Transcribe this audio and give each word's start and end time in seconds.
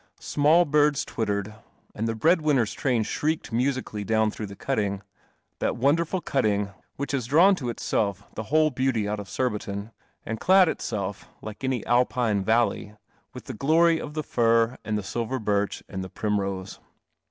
Small 0.19 0.65
birds 0.65 1.05
twittered, 1.05 1.53
and 1.93 2.07
the 2.07 2.15
breadwinners' 2.15 2.73
train 2.73 3.03
shrieked 3.03 3.51
musically 3.51 4.03
down 4.03 4.31
through 4.31 4.47
the 4.47 4.55
cutting— 4.55 5.03
that 5.59 5.77
wonderful 5.77 6.21
cutting 6.21 6.71
which 6.95 7.11
has 7.11 7.27
drawn 7.27 7.53
to 7.53 7.69
itself 7.69 8.23
the 8.33 8.45
whole 8.49 8.71
beauty 8.71 9.07
out 9.07 9.19
of 9.19 9.29
Surbiton, 9.29 9.91
and 10.25 10.39
clad 10.39 10.67
itself, 10.67 11.29
like 11.43 11.63
any 11.63 11.85
Alpine 11.85 12.43
valley, 12.43 12.95
with 13.35 13.43
the 13.45 13.53
glory 13.53 14.01
of 14.01 14.15
the 14.15 14.23
fir 14.23 14.75
and 14.83 14.97
the 14.97 15.03
silver 15.03 15.37
birch 15.37 15.83
and 15.87 16.03
the 16.03 16.09
primrose. 16.09 16.79